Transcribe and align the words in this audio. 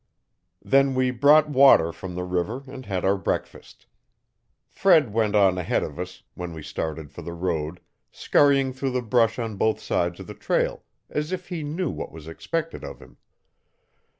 Then 0.63 0.95
we 0.95 1.11
brought 1.11 1.47
water 1.47 1.91
from 1.93 2.15
the 2.15 2.23
river 2.23 2.63
and 2.65 2.87
had 2.87 3.05
our 3.05 3.17
breakfast. 3.19 3.85
Fred 4.67 5.13
went 5.13 5.35
on 5.35 5.59
ahead 5.59 5.83
of 5.83 5.99
us, 5.99 6.23
when 6.33 6.53
we 6.53 6.63
started 6.63 7.11
for 7.11 7.21
the 7.21 7.35
road, 7.35 7.79
scurrying 8.11 8.73
through 8.73 8.93
the 8.93 9.03
brush 9.03 9.37
on 9.37 9.57
both 9.57 9.79
sides 9.79 10.19
of 10.19 10.25
the 10.25 10.33
trail, 10.33 10.81
as 11.07 11.31
if 11.31 11.49
he 11.49 11.61
knew 11.61 11.91
what 11.91 12.11
was 12.11 12.27
expected 12.27 12.83
of 12.83 12.99
him. 12.99 13.17